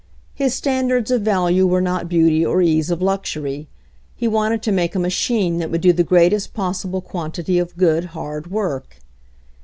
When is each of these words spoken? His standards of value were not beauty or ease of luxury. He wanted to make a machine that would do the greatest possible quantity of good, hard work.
His 0.33 0.55
standards 0.55 1.11
of 1.11 1.21
value 1.21 1.67
were 1.67 1.79
not 1.79 2.09
beauty 2.09 2.43
or 2.43 2.59
ease 2.63 2.89
of 2.89 3.03
luxury. 3.03 3.67
He 4.15 4.27
wanted 4.27 4.63
to 4.63 4.71
make 4.71 4.95
a 4.95 4.99
machine 4.99 5.59
that 5.59 5.69
would 5.69 5.81
do 5.81 5.93
the 5.93 6.03
greatest 6.03 6.55
possible 6.55 7.01
quantity 7.01 7.59
of 7.59 7.77
good, 7.77 8.05
hard 8.05 8.49
work. 8.49 8.97